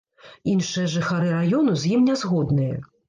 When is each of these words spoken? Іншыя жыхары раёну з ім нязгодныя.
Іншыя 0.53 0.87
жыхары 0.93 1.29
раёну 1.37 1.77
з 1.83 1.93
ім 1.99 2.09
нязгодныя. 2.11 2.81